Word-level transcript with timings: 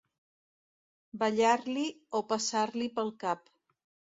Ballar-li 1.23 1.85
o 2.21 2.25
passar-li 2.33 2.91
pel 2.99 3.17
cap. 3.27 3.53